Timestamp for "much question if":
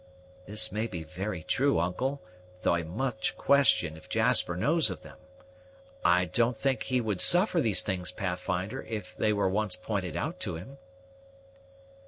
2.81-4.09